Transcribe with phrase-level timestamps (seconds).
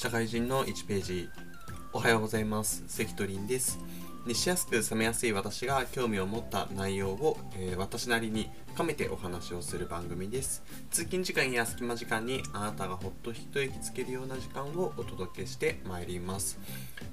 [0.00, 1.28] 社会人の1ページ。
[1.92, 2.82] おはようございます。
[2.86, 3.78] 関取です。
[4.24, 10.62] 熱しやすく冷めやすい私が興味を持った内容を、えー、私なりに深めてお話をする番組です。
[10.90, 16.58] 通勤時間や隙間時間にあなたがほっと一息つけるような時間をお届けしてまいります。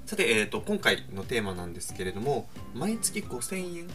[0.06, 3.86] さて、えーと、今回のテーマなんですけれども毎月5000円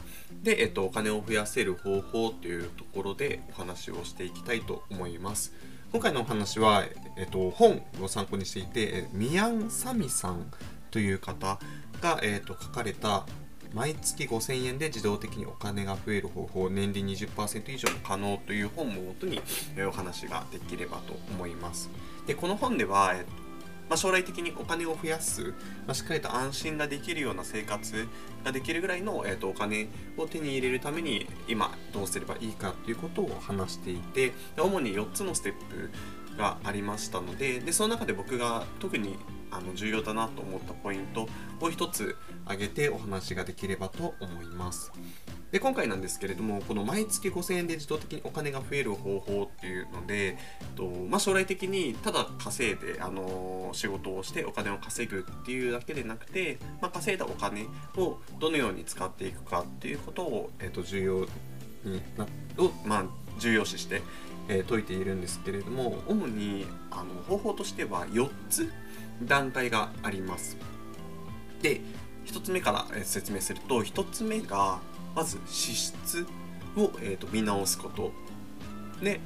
[0.44, 5.52] で、えーと、お金を増やせる方法というところでお話をしていきたいと思います。
[5.94, 6.86] 今回のお話は、
[7.16, 10.52] えっと、本を参考にしていてミアン・サミさん
[10.90, 11.60] という方
[12.02, 13.28] が、えっと、書かれた
[13.76, 19.40] 毎月5000円で自動的にお金が増える方法年利20%以上可能という本をもとに
[19.88, 21.92] お話ができればと思います。
[22.26, 23.43] でこの本では、えっと
[23.90, 25.54] まあ、将来的にお金を増やす、
[25.86, 28.08] まあ、しっかりと安心ができるような生活
[28.44, 29.88] ができるぐらいの、えーと、お金
[30.18, 35.92] を手に入れるために今どうすればいいかということを話していて主に4つのステップ
[36.38, 39.18] がありましたのででその中で僕が特に
[39.52, 41.28] あの重要だなと思ったポイント
[41.62, 44.92] を一つ挙げてお話ができればと思います。
[45.54, 50.36] で今回なんですけれどもこの毎月5000円で自動的にお金が増える方法っていうので、
[50.76, 61.20] とまあ、将来的にただ稼いで、あの仕事をしてお金を稼ぐっていうだけでなくて、まあ、稼いだお金をどのように使っていくかっていうことを、えー、と重要
[61.84, 62.26] にな
[62.58, 63.06] を、まあ、
[63.38, 64.02] 重要視して、
[64.50, 68.74] えー、説いているんですけれども主にあの方法としては4つ
[69.22, 70.58] 段階があります。
[71.62, 71.82] で
[72.26, 74.80] 1つ目から説明すると1つ目が
[75.16, 76.26] まず支出
[76.76, 78.12] を、えーと、見直すこと。
[79.02, 79.20] で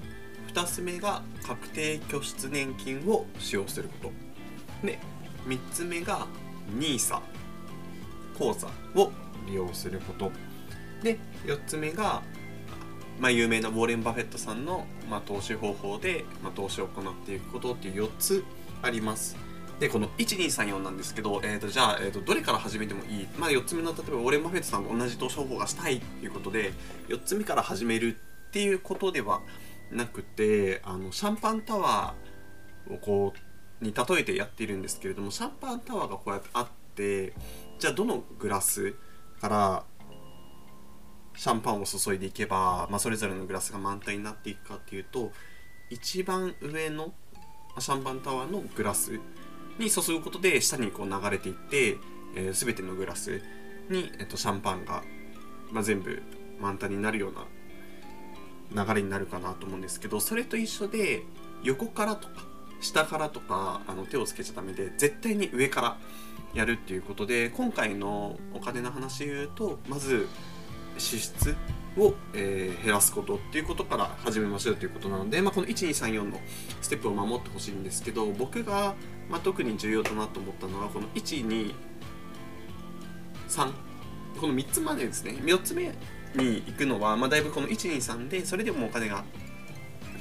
[0.53, 4.09] 2つ目が確定拠出年金を使用するこ
[4.81, 4.87] と。
[4.87, 4.99] で
[5.47, 6.27] 3つ目が
[6.77, 7.21] NISA
[8.37, 9.11] 口座を
[9.47, 10.31] 利用すること。
[11.03, 12.23] で4つ目が、
[13.19, 18.43] まあ、有名なウォーレン・バフェットさんの、まあ、投資方法で、まあ、投資を行っていくことっていう4つ
[18.81, 19.46] あります。
[19.79, 26.73] でこの1234なんですけど、えーと、じゃあ、えーと、どれから始めてもいい、まあ、4つ目の例えばウォレン・バフェットさんと同じ投資方法がしたいっていうことで
[27.09, 29.41] 4つ目から始めるっていうことでは
[29.91, 33.33] なくてあのシャンパンタワーをこ
[33.81, 37.33] うに例えてやっているんですけれどもシャンパンタワーがこうやってあって
[37.77, 38.95] じゃあどのグラス
[39.39, 39.83] から
[41.35, 45.31] シャンパンを注いでいけば、まあ、それぞれのグラスが満タンになっていくかっていうと
[45.91, 47.13] 一番上の
[47.77, 49.19] シャンパンタワーのグラス
[49.79, 51.97] に注ぐことで下にこう流れていって、
[52.35, 53.41] えー、全てのグラス
[53.89, 55.03] に、えっと、シャンパンが、
[55.71, 56.21] まあ、全部
[56.59, 57.33] 満タンになるよう
[58.75, 61.23] な流れになるかなと思うんですけどそれと一緒で
[61.63, 62.45] 横からとか
[62.79, 65.97] 下からとかあの手をつけちゃダメで絶対に上から
[66.53, 70.27] やるっていうことで今回のお金の話で言うとまず
[70.97, 71.55] 支出
[71.97, 76.39] を、えー、減らすことっていうことから始めましょうということなので、まあ、この1234の
[76.81, 78.95] ステップを守ってほしいんですけど僕が、
[79.29, 81.73] まあ、特に重要だなと思ったのはこの123
[84.39, 85.31] この3つまでですね。
[85.31, 85.91] 4つ目
[86.35, 89.23] に行くのは、まあ、だいぶこの123でそれでもお金が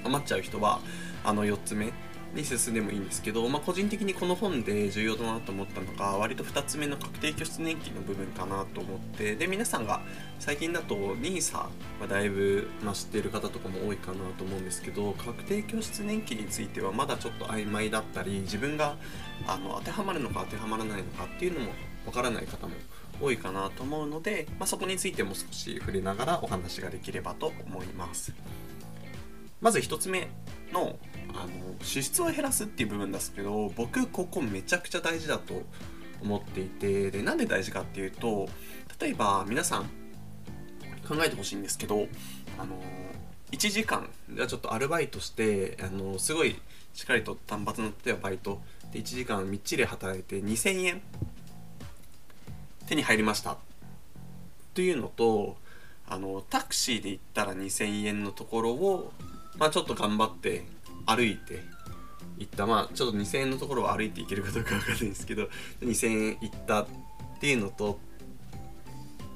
[0.04, 0.80] 余っちゃう人は
[1.24, 1.92] あの4つ目
[2.34, 10.02] に進んでもいいんですけど、まあ、個人的にこの本で重要だなと思ったのが割と2つ目の確定拠出年金の部分かなと思ってで皆さんが
[10.38, 11.70] 最近だと NISA は
[12.08, 18.96] だいぶ、まあ、知っている方とかも多いかなと思うんですけど確定拠出年金についてはまだちょっと曖昧だったり自分が
[19.46, 21.72] あの当てはまるのか当てはまらないのかっていうのも
[22.06, 22.74] わからない方も
[23.20, 28.32] 多いかなと思うので、まあ、そこについても少し触れながらお話ができればと思います。
[29.60, 30.28] まず1つ目
[30.72, 30.98] の
[31.36, 35.62] あの支出を減らすっていう部分ですけど僕ここめちゃくちゃ大事だと
[36.22, 38.48] 思っていてでなんで大事かっていうと
[39.00, 39.82] 例えば皆さん
[41.06, 42.08] 考えてほしいんですけど
[42.58, 42.80] あの
[43.52, 46.56] 1時間じゃちょっとアルバイトしてあのすごい
[46.94, 48.60] しっかりと単発の例えばバイト
[48.92, 51.02] で1時間みっちり働いて2000円
[52.86, 53.58] 手に入りました。
[54.74, 55.56] というのと
[56.06, 59.12] あのタクシーで行ったら2000円のところを、
[59.58, 60.64] まあ、ちょっと頑張って
[61.06, 61.62] 歩いて
[62.38, 65.48] 行ったまあちょっと2000円のところを歩いて行けるかどうか分かんないんですけど
[65.80, 66.86] 2000円行ったっ
[67.40, 67.98] ていうのと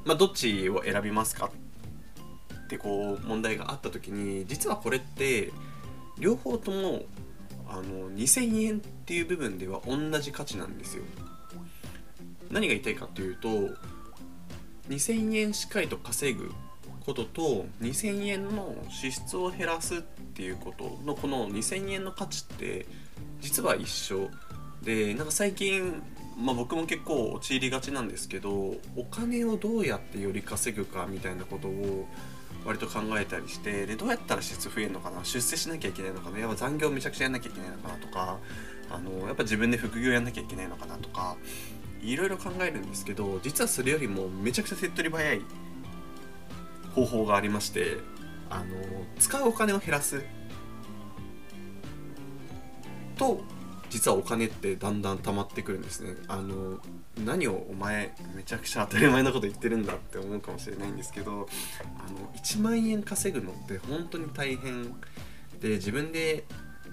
[0.04, 1.50] まあどっちを選びますか？
[2.64, 5.52] ってこう問題があった時に実はこれって
[6.18, 7.02] 両方とも
[7.68, 11.04] あの2000円っていう部分では同じ価値なんですよ。
[12.50, 13.48] 何が言いたいかというと
[14.88, 16.50] 2000円しっかりと稼ぐ
[17.06, 20.00] ことと2000円の支出を減らすっ
[20.40, 22.86] ていうことのこの2000円の価値って
[23.42, 24.30] 実は一緒
[24.82, 26.02] でなんか最近、
[26.38, 28.50] まあ、僕も結構陥りがちなんですけど
[28.96, 32.06] お金をどうやってより稼ぐかみたいなことを
[32.64, 38.38] 割と考えたりしてでどうやったら質増えるのかな出世しなきゃいけないのかなやっぱ残業めちゃくちゃやんなきゃいけないのかなとか
[38.90, 41.36] あのやっぱ自分で副業やんなきゃいけないのかなとか
[42.02, 45.42] いろいろ考えるんですけど実はそれよりもめちゃくちゃ手っ取り早い
[46.94, 47.98] 方法がありまして
[48.50, 48.64] あの
[49.18, 50.22] 使うお金を減らす
[53.16, 53.40] と
[53.90, 56.14] 実はお金ってだんだん溜まってくるんですね。
[56.28, 56.78] あの
[57.24, 61.48] 何をお前めちゃくちゃ当たり前なこと言ってるんだって思うかもしれないんですけど
[61.98, 64.84] あの1万円稼ぐのって本当に大変
[65.60, 66.44] で自分で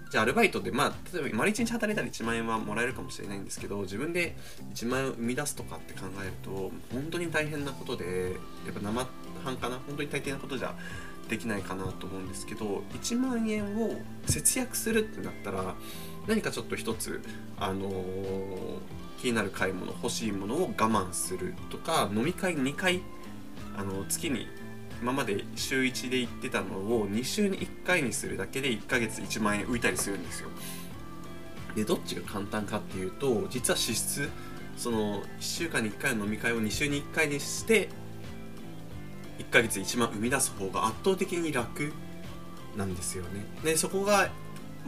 [0.10, 4.36] じゃあアルバイトでまあ例えば丸1日働いたら1万円はもらえるかもしれないんですけど自分で
[4.74, 9.08] 1万円を生み出すとかって考えると本当に大変なことでやっぱ生
[9.44, 10.76] 半可な本当に大抵なことじゃ
[11.28, 15.76] できないかなと思うんですけど1万円を節約するってなったら
[16.28, 17.22] 何かちょっと一つ
[17.60, 17.94] あのー、
[19.22, 23.02] 気になる買い物欲しいものを我慢するとか飲み会2回
[23.78, 24.48] あの月に
[25.02, 30.50] 今まで週1で行ってたのを2週に1回にするだけで1ヶ月1万円浮いたりするんですよ。
[31.76, 34.30] でどっちが簡単かっていうと実は支出
[34.76, 37.90] その1週間に1回の飲み会を2週に1回にして
[39.40, 41.92] 1ヶ月1万生み出す方が圧倒的に楽
[42.76, 43.46] なんですよね。
[43.64, 44.30] でそこが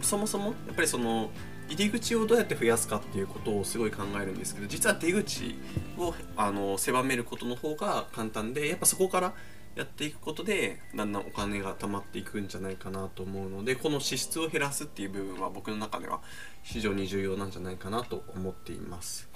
[0.02, 1.32] そもそもやっぱりその
[1.70, 5.56] 入り口をどうやって増やすかっていうことをすごい考えるんですけど実は出口
[5.98, 9.34] をあの狭めることの方が簡単でやっぱそこから
[9.76, 16.22] やっていくことでだんだんお金が貯まっていくんじゃないかなと思うのでこの支出を減らすっていう部分は僕の中では
[16.64, 19.30] 非常に重要なんじゃないかなと思っています。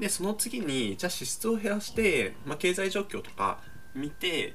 [0.00, 3.58] でその次にじゃあ支出を減らして、まあ、経済状況とか
[3.94, 4.54] 見て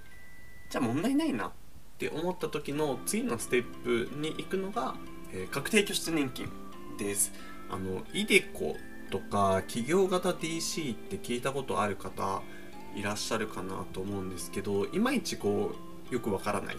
[0.70, 1.52] じゃあ問題ないなっ
[1.98, 4.96] て思った時の次のステップに行くのが
[5.36, 6.50] えー、確定拠出年金
[6.98, 7.34] です。
[7.70, 8.78] あの、イデコ
[9.12, 12.42] とか企業型 DC って聞いたことある方
[12.96, 15.74] いらっしゃるかなと思うんですけど、いまいちこ
[16.10, 16.78] う、よくわからない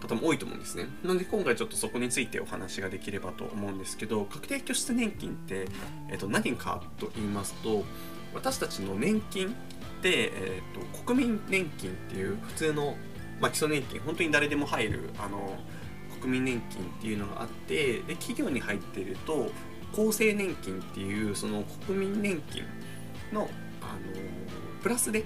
[0.00, 0.88] 方も多いと思うんですね。
[1.04, 5.68] なので今回ちょっとそこについてお話ができればと思うんですけど、確定拠出年金って、
[6.10, 7.84] えー、と何かと言いますと、
[8.34, 9.54] 私たちの年金、
[10.04, 12.96] えーと、国民年金っていう普通の、
[13.40, 15.56] まあ、基礎年金本当に誰でも入るあの
[16.20, 19.50] 国民年金っていうのがあってで企業に入っていると
[19.92, 22.62] 厚生年金っていうその国民年金
[23.32, 23.48] の、
[23.80, 23.98] あの
[24.82, 25.24] プラスで、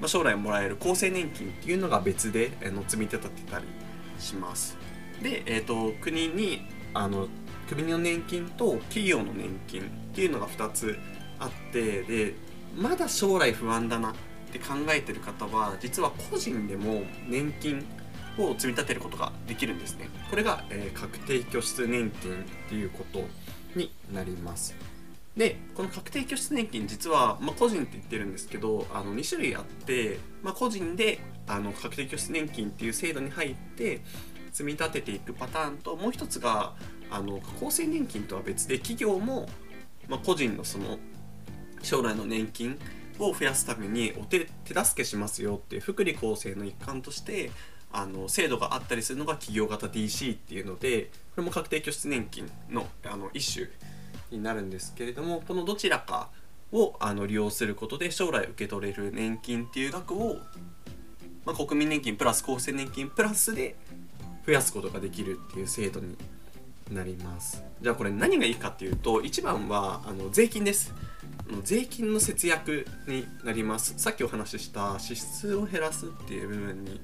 [0.00, 3.66] まあ、将来もらえる厚生年金っていうのが別で、の積み立てたり
[4.18, 4.76] します。
[5.22, 7.28] で、えーと、国にあの
[7.68, 9.84] 国の年金と企業の年金っ
[10.14, 10.98] ていうのが2つ
[11.38, 12.34] あってで
[12.76, 14.14] まだ将来不安だなっ
[14.52, 17.84] て考えてる方は実は個人でも年金
[18.38, 20.08] を積み立てることができるんですね。
[20.30, 22.34] これが、えー、確定拠出年金っ
[22.68, 23.24] ていうこと
[23.76, 24.74] になります。
[25.36, 31.18] でこの確定拠出年金実は、まあ、個人って言ってるんですけどあの2種類あって、まあ、個人で
[31.48, 34.00] あの確定拠出年金っていう制度に入って
[34.52, 36.74] 積み立てていくパターンともう一つが
[37.10, 39.48] あの厚生年金とは別で企業も、
[40.08, 40.98] まあ、個人のその
[41.84, 42.78] 将来の年金
[43.18, 47.50] を増やすためにお手手助けしますよっていう福利厚生の一環として
[47.92, 53.68] あの制度があったりするのが企業型 DC っていうのでこれも確定拠出年金のあの一種
[54.30, 56.28] になるんですけれどもこのどちらか
[56.72, 60.38] をあの利用することで将来受け取れる年金っていう額を、
[61.44, 63.76] まあ、国民年金プラス厚生年金プラスで
[64.44, 66.16] 増やすことができるっていう制度に
[66.92, 67.62] なります。
[67.80, 70.92] じゃあこれ何がいいかっていうと一番はあの税金です。
[71.62, 73.94] 税金の節約になります。
[73.98, 77.00] さっきお話しした支出を減らすっていう部分に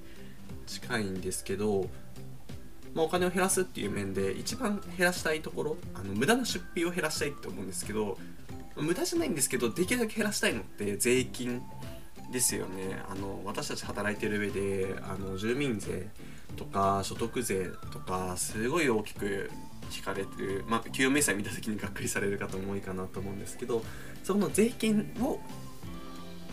[0.66, 1.86] 近いんですけど、
[2.94, 8.16] まあ、お金を減らすっていう面で一番減らしたいところあの無駄な出費を減らしたいって思うんですけど
[8.76, 11.62] 無駄じゃないんですけどできるだけ減らしたいのって税金
[12.32, 13.02] ですよね。
[13.08, 16.08] あの私たち働いてる上であの住民税
[16.56, 19.50] とか所得税とかすごい大きく
[19.96, 23.82] 引かれてる、まあ、給与明細見た時にがっくりされる方も多いかなと思うんですけど
[24.22, 25.40] その税金を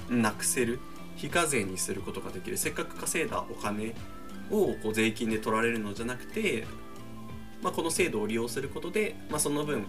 [0.09, 0.79] なくせる
[1.15, 3.95] 非課税にすることができるせっかく稼いだお金
[4.51, 6.65] をこう税金で取られるのじゃなくて、
[7.61, 9.85] まあ、この制度を利用することで、まあ、その分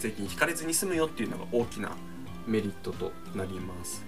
[0.00, 1.92] 税金引かれずに済むよっていうのが大きな
[2.46, 4.04] メリットとなります。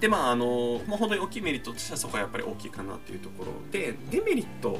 [0.00, 4.78] でまああの、まあ、本当に大きいメリットとしてはそこはやっぱり大きいかなっていうところでデメリット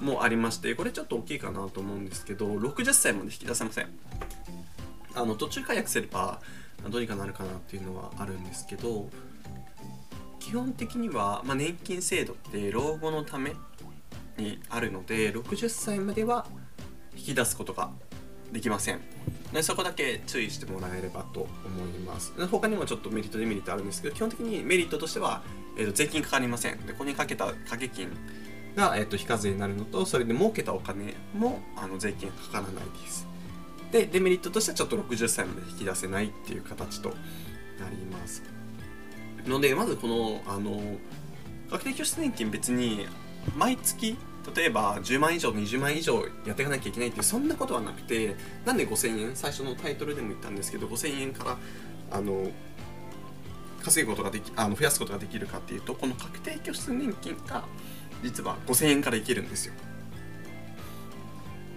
[0.00, 3.86] もありましてこれちょっと大きいかなと思うんですけど60歳まで引き出せません
[5.14, 6.40] あの途中解約すれば
[6.88, 9.08] どうにかなるかなっていうのはあるんですけど
[10.38, 13.54] 基本的には、まあ、年金制度って老後のため
[14.38, 16.46] にあるので60歳までは
[17.16, 17.90] 引き出すことが
[18.52, 19.00] できません。
[19.52, 21.48] でそこだけ注意してもらえればと思
[21.96, 22.32] います。
[22.46, 25.42] 他にもちょっとメリットデメリットあるんですけど基本的にメリットとしては、
[25.76, 26.78] えー、と税金かかりません。
[26.86, 28.10] でここにかけた掛け金
[28.76, 33.26] が、えー、と非課税になるのとそれで儲けたお金もあの税金かからないです。
[33.96, 38.42] でデメリットとしてはちょっと60歳まで引き出せないっていう形となります。
[39.46, 40.80] のでまずこのあの
[41.70, 43.06] 確定拠出年金別に
[43.56, 44.16] 毎月
[44.54, 51.56] 例えば10万以上20万以上やっていかなきゃいけないっていうそんなことはなくてなんで5000円最初のタイトルでも言ったんですけど5000円から
[52.10, 52.50] あの
[53.82, 57.64] 稼ぐことができあの増やすことができるかっていうとこの確定拠出年金が
[58.22, 59.74] 実は5000円からいけるんですよ。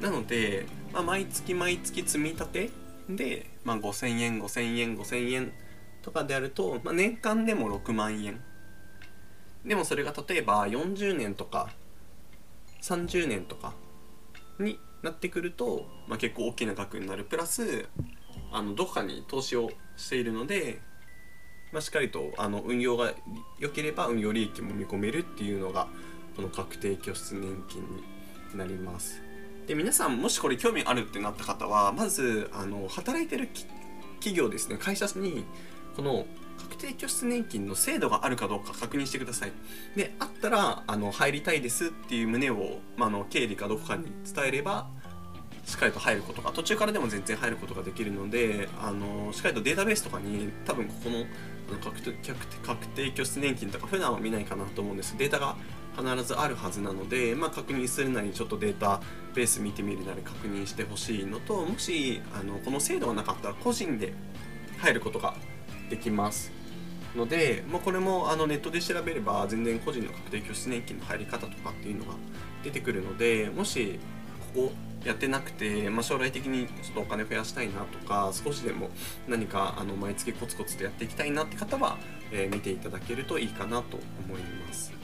[0.01, 2.69] なので、まあ、毎月毎月積み立て
[3.09, 5.51] で、まあ、5000円5000円5000円
[6.01, 8.39] とかであると、まあ、年間でも6万円
[9.65, 11.69] でもそれが例えば40年とか
[12.81, 13.73] 30年とか
[14.59, 17.87] になってくると、まあ、結構大きな額になるプラス
[18.51, 20.81] あのどこかに投資をしているので、
[21.71, 23.13] まあ、しっかりとあの運用が
[23.59, 25.87] 良ければ運用利益も見込めるっていうのが
[26.35, 29.28] この確定拠出年金になります。
[29.69, 33.47] で皆さんもしこれ興味あるってなった方はまずあの働いてる
[34.15, 35.45] 企業ですね会社に
[35.95, 36.25] この
[36.59, 39.51] 確定拠出年金の制度があるかどうか確認してください。
[39.95, 44.89] で、あったら、あの、入りたいですっていう旨を、まあ、の、経理かどこかに伝えれば、
[45.65, 51.25] しっかりと入ることが、途中からでも全然入ることができるので、あの、しっかりとデータベースとかに、多分ここの、
[51.81, 52.13] 確定
[52.61, 55.15] 確定拠出年金とか普段は見ないかなと思うんです。
[55.17, 55.55] データが
[55.99, 59.01] 必ずあるはずなので、まあ、確認するなりちょっとデータ
[59.33, 64.13] ベース見てみるなり確認してほしいのともしあのこの制度がなかったら個人で
[64.77, 65.35] 入ることが
[65.89, 66.51] できます
[67.15, 72.13] ので、まあ、これもあのネットで調べれば全然個人の確定拠出年金の入り方とかっていうのが
[72.63, 73.99] 出てくるのでもし
[74.53, 74.71] ここ
[75.05, 78.89] やってなくて、まあ、将来的にちょっとお金増やしたいなとか少しでも
[79.27, 81.97] 何かあの毎月コツコツとやっていきたいなって方は、
[82.31, 84.98] えー、見ていただけるといいかなと思います。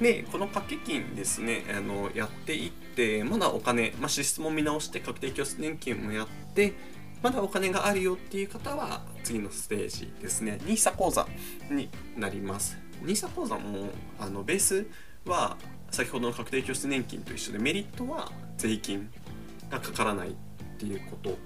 [0.00, 6.72] でこの掛け金ですねあのやっていってまだお金、まあ、支出も見直して確定拠出年金もやって
[7.22, 10.58] まだお金があるよっていう方は次のステージですね。
[10.64, 11.26] NISA 講座
[11.70, 12.76] になります。
[13.02, 14.86] NISA 講座もあのベース
[15.24, 15.56] は
[15.90, 19.10] 先ほどの確定拠出年金と一緒でメリットは税金
[19.70, 20.32] がかからないっ
[20.76, 21.38] ていうこと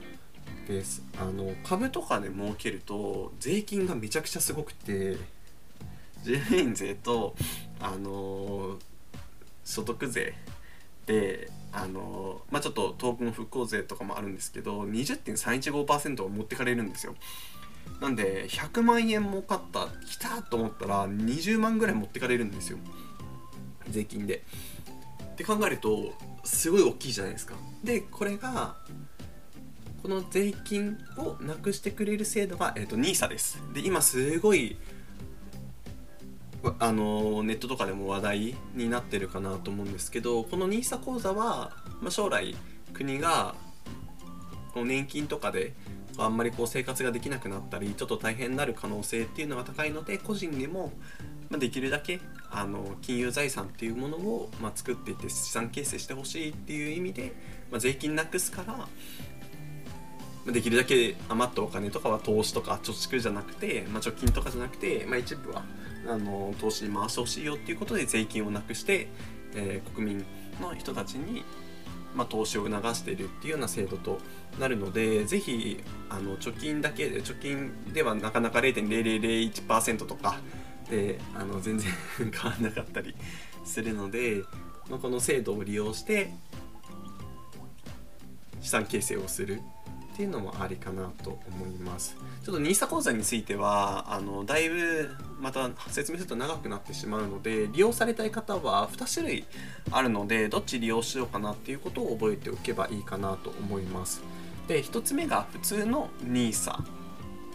[0.66, 1.04] です。
[1.16, 5.16] あの株とかで儲けると税金がめちゃくちゃすごくて
[6.24, 7.34] 住民税と
[7.80, 8.78] あの
[9.64, 10.34] 所得税
[11.06, 17.14] であのまあちょっと東北の復興税とかもあるんですけど20.315%を持ってかれるんですよ。
[18.00, 22.78] なんで100万円儲かったきたと思ったら20万ぐらい持ってかれるんですよ。
[23.90, 24.44] 税金で。
[25.32, 26.12] って考えると
[26.44, 27.54] すごい大きいじゃないですか。
[27.82, 28.76] でこれが
[30.02, 33.60] この税金をなくしてくれる制度が、えーと、と NISA です。
[33.72, 34.76] で今すごい
[36.78, 42.56] あのネットとかでも話題になってるかなと思うんですけどこの NISA 口座は、まあ、将来
[42.92, 43.54] 国が
[44.74, 45.74] 年金とかで
[46.18, 50.92] あんまりこう生活ができなくなったりちょっと大変になる可能性っていうのが高いので個人でも、
[51.50, 57.32] できるだけあの金融財産っていうものを、ま作っていって資産形成してほしいっていう意味で、
[57.70, 58.88] ま税金なくすから
[60.52, 65.62] できるだけ余ったお金とかは投資とか貯蓄じゃなくて、ま、貯金とかじゃなくて、まあ、一部は
[66.08, 69.08] あの投資に回してほしいよっていうことで税金をなくして、
[69.54, 70.24] えー、国民
[70.60, 71.44] の人たちに、
[72.14, 74.18] まあ、投資を促しているっていうような制度と
[74.58, 80.38] なるのでぜひあの貯金だけで貯金ではなかなか0.0001%とか
[80.90, 81.92] であの全然
[82.32, 83.14] 変わらなかったり
[83.64, 84.42] するので、
[84.88, 86.32] まあ、この制度を利用して
[88.60, 89.60] 資産形成をする
[90.18, 92.16] っていうのもありかなと思います。
[92.44, 95.10] ちょっと NISA 講座についてはあのだいぶ
[95.40, 99.44] また説明すると長くなってしまうので利用されたい方は2種類
[99.92, 104.20] あるのでどっち利用しようかなっていうことを覚えておけばいいかなと思います。
[104.66, 106.82] で1つ目が普通の NISA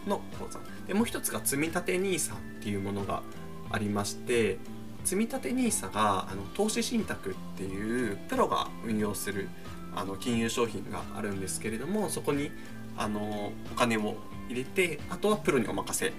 [0.08, 0.58] の講座。
[0.86, 3.22] でもう1つが積立 NISA っていうものが
[3.70, 4.56] ありまして
[5.04, 9.50] 積立 NISA があの投資信託っていうプロが運用する
[9.96, 12.50] あの金融商品があるんですけれどもそこに
[12.96, 14.16] あのお金を
[14.48, 16.12] 入れてあとはプロにお任せ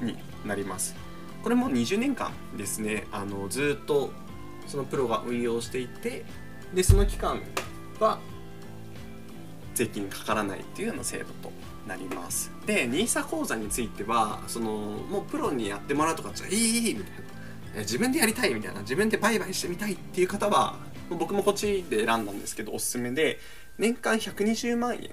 [0.00, 0.94] になります。
[1.42, 3.06] これも20年間ですね。
[3.12, 4.10] あのずっと
[4.66, 6.24] そのプロが運用していて
[6.72, 7.42] でその期間
[8.00, 8.18] は
[9.74, 11.52] 税金かからないっていうような制度と
[11.86, 12.50] なります。
[12.66, 17.12] で NISA 口座についてはそのもうプロにやってもらうとかじゃいいいいみたい
[17.76, 17.80] な。
[17.80, 18.80] 自分でやりたいみたいな。
[18.80, 20.76] 自分で売買してみたいっていう方は
[21.10, 23.38] 僕もこっちで選んだんですけどおすすめで
[23.78, 25.10] 年間120万円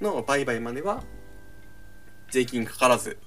[0.00, 1.02] の売買までは
[2.30, 3.18] 税金かからず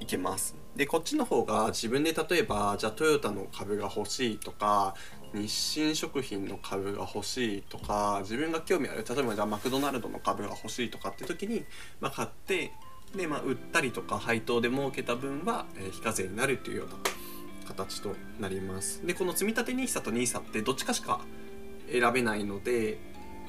[0.00, 0.56] いけます。
[0.76, 4.94] でこっちの方が自分で例えばじゃあトヨタの株が欲しいとか
[5.34, 11.64] 日清食品の株が欲しいとか自分が興味ある例えばじゃあマクドナルドの株が欲しいとかって時に、
[12.00, 12.72] まあ、買って
[13.16, 16.94] で、まあ、売ったりとか配当で儲けた分は、非課税になるというような
[17.64, 19.06] 形となります。
[19.06, 21.20] でこの積立 NISA と NISA ってどっちかしか
[21.90, 22.98] 選べないので、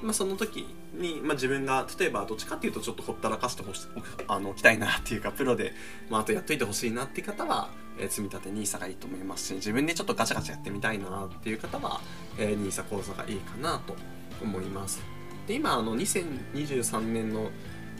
[0.01, 3.87] まあ、その時に、まあ、自分が例えばどっちかっていうとちょっとほったらかしてほし
[4.27, 5.73] あのおきたいなっていうかプロで、
[6.09, 12.01] まあ、あとやっといてほしいなっていう方は、えー積立 NISA がいいと思いますし自分でちょっとガチャガチャやってみたいなっていう方は、
[12.37, 13.95] えー NISA 講座がいいかなと
[14.41, 15.01] 思います。
[15.47, 17.51] で今あの2023年の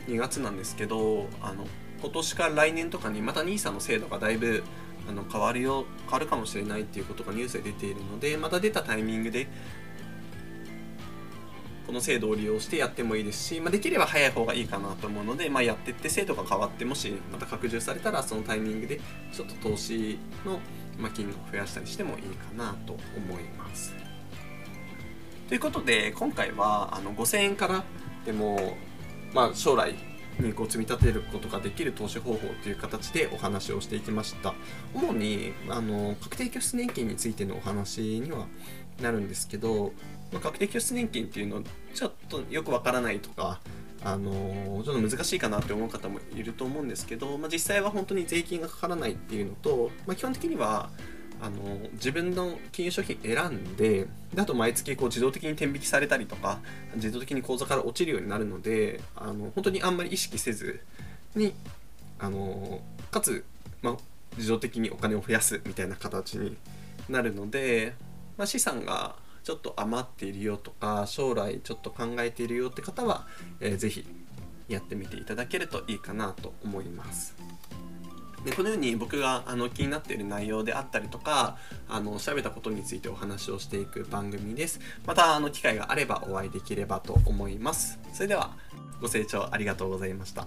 [0.08, 1.66] 2月なんですけどあの
[2.00, 4.62] 今年から来年とかにまた NISA の制度がだいぶ
[5.08, 9.48] あの変わるよ変わるかもしれないっていうことがニュースで出ているのでまた出たタイミングで
[11.86, 19.00] この制度を利用してやってもいいですし、まあ、できれば早い方がいいかなと思うので、まあ、やってって制度が変わってもしまた拡充されたらそのタイミングで
[19.32, 20.60] ちょっと投資の、
[21.14, 23.94] 金額を増やしたりしてもいいかなと思います。
[25.48, 27.84] ということで今回はあの5000円から
[28.24, 28.78] でも、
[29.34, 29.94] まあ、将来
[30.42, 34.54] にこう積み立てることができる投資方法という形でお話をしていきました。
[34.94, 38.46] 主にあの確定拠出年金についてのお話には
[39.00, 39.92] なるんですけど、
[40.32, 41.62] まあ、確定拠出年金っていうの
[41.94, 43.60] ちょっとよくわからないとか
[44.04, 50.90] あのちょっと難しいかなって思う方もいると思うんですけど、まあ、実際は本当に税金がかからないっていうのと、まあ、基本的には
[51.40, 56.58] あの自分の金融商品選んでであと毎月こう自動的に天引きされたりとか
[56.94, 60.80] 自動的に口座から落ちるようになるのであの本当にあんまり意識せず
[61.34, 61.54] に
[62.18, 63.44] あのかつ、
[63.82, 63.96] まあ、
[64.36, 66.56] 自動的にお金を増やすみたいな形に
[67.08, 67.94] なるので、
[68.36, 73.26] まあ、資産がちょっと余っているよとか将来ちょっと考えているよって方は、
[73.60, 74.06] えーぜひ
[74.68, 77.34] やってみていただけるといいかなと思います。
[78.44, 81.56] でこのように僕があの気になっている内容であったりとか
[81.88, 84.80] あの調べたことについてお話をしていく番組です。
[85.06, 87.98] またあの機会があればお会いできればと思います。
[88.12, 88.56] それでは
[89.00, 90.46] ご清聴ありがとうございました。